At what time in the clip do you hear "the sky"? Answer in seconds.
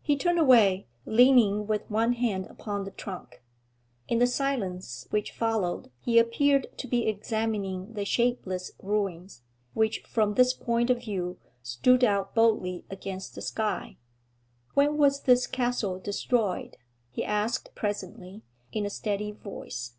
13.34-13.98